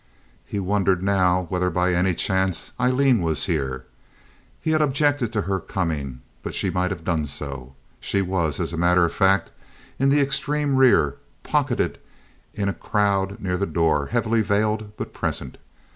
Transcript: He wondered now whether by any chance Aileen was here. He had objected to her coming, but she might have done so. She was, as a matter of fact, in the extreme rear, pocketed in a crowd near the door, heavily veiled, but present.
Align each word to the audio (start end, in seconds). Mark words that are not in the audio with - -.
He 0.47 0.57
wondered 0.59 1.03
now 1.03 1.45
whether 1.49 1.69
by 1.69 1.93
any 1.93 2.15
chance 2.15 2.71
Aileen 2.79 3.21
was 3.21 3.45
here. 3.45 3.85
He 4.59 4.71
had 4.71 4.81
objected 4.81 5.31
to 5.31 5.41
her 5.43 5.59
coming, 5.59 6.21
but 6.41 6.55
she 6.55 6.71
might 6.71 6.89
have 6.89 7.03
done 7.03 7.27
so. 7.27 7.75
She 7.99 8.19
was, 8.19 8.59
as 8.59 8.73
a 8.73 8.77
matter 8.77 9.05
of 9.05 9.13
fact, 9.13 9.51
in 9.99 10.09
the 10.09 10.19
extreme 10.19 10.75
rear, 10.75 11.17
pocketed 11.43 11.99
in 12.55 12.67
a 12.67 12.73
crowd 12.73 13.39
near 13.39 13.57
the 13.57 13.67
door, 13.67 14.07
heavily 14.07 14.41
veiled, 14.41 14.91
but 14.97 15.13
present. 15.13 15.59